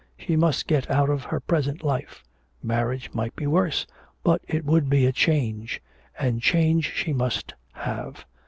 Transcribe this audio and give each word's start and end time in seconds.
She 0.17 0.35
must 0.35 0.65
get 0.65 0.89
out 0.89 1.11
of 1.11 1.25
her 1.25 1.39
present 1.39 1.83
life; 1.83 2.23
marriage 2.63 3.11
might 3.13 3.35
be 3.35 3.45
worse, 3.45 3.85
but 4.23 4.41
it 4.47 4.65
would 4.65 4.89
be 4.89 5.05
a 5.05 5.11
change, 5.11 5.79
and 6.17 6.41
change 6.41 6.91
she 6.95 7.13
must 7.13 7.53
have. 7.73 8.25